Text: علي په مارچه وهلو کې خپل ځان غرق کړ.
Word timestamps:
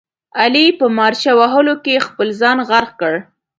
علي 0.39 0.65
په 0.79 0.85
مارچه 0.97 1.31
وهلو 1.39 1.75
کې 1.83 2.05
خپل 2.07 2.27
ځان 2.41 2.57
غرق 2.69 2.91
کړ. 3.01 3.13